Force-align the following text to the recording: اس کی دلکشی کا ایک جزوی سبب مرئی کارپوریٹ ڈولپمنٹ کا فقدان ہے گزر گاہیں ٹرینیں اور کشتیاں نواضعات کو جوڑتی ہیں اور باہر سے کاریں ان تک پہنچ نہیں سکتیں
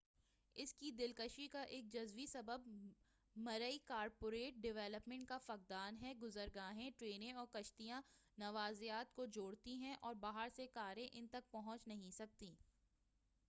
اس 0.55 0.73
کی 0.73 0.89
دلکشی 0.91 1.47
کا 1.47 1.61
ایک 1.69 1.91
جزوی 1.93 2.25
سبب 2.25 2.61
مرئی 3.35 3.77
کارپوریٹ 3.85 4.55
ڈولپمنٹ 4.63 5.27
کا 5.27 5.37
فقدان 5.37 5.97
ہے 6.01 6.13
گزر 6.21 6.47
گاہیں 6.55 6.89
ٹرینیں 6.97 7.31
اور 7.33 7.47
کشتیاں 7.51 8.01
نواضعات 8.37 9.13
کو 9.13 9.25
جوڑتی 9.33 9.77
ہیں 9.77 9.95
اور 10.01 10.15
باہر 10.19 10.49
سے 10.55 10.67
کاریں 10.73 11.07
ان 11.11 11.27
تک 11.27 11.51
پہنچ 11.51 11.87
نہیں 11.87 12.11
سکتیں 12.11 12.53